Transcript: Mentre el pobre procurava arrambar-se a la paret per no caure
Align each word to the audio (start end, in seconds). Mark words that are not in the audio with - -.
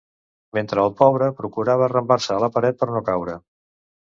Mentre 0.57 0.79
el 0.85 0.95
pobre 1.01 1.27
procurava 1.41 1.85
arrambar-se 1.89 2.33
a 2.37 2.39
la 2.45 2.51
paret 2.57 2.81
per 2.81 2.89
no 2.97 3.05
caure 3.13 3.39